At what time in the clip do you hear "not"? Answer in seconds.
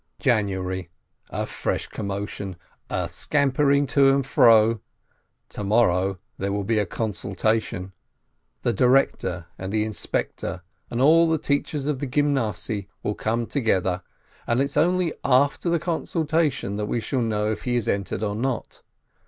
18.33-18.81